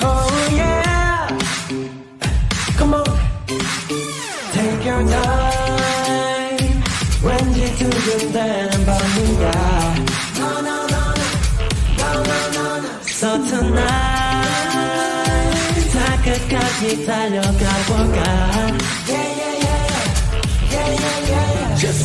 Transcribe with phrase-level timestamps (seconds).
[0.00, 1.28] Oh yeah.
[2.76, 3.04] Come on.
[4.52, 6.82] Take your time.
[7.22, 9.50] 왠지 두근대는 밤이야.
[10.36, 11.02] No, no, no, no.
[11.98, 12.88] No, no, no, no.
[13.06, 14.34] So tonight.
[15.92, 18.18] 다 끝까지 달려가 볼까.
[19.08, 19.27] Yeah, yeah, yeah.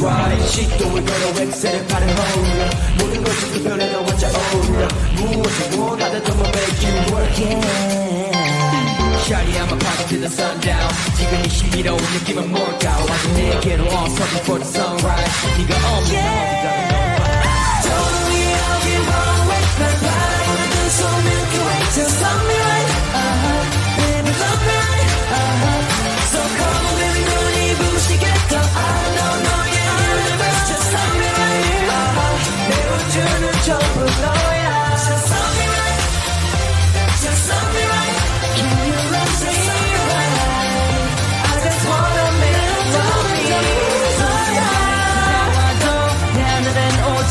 [0.00, 6.32] right 시도를 걸어 엑셀을 파는 허울려 모든 것이 그 변해도 혼자 어울려 무엇을 원하든 더
[6.32, 8.36] make you work Yeah.
[9.26, 14.06] Shawty I'm a party to the sundown 지금 이 시기로 느낌은 뭘까 완전 내게로 all
[14.06, 15.79] something for the sunrise 네가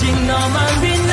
[0.01, 1.10] 行囊满编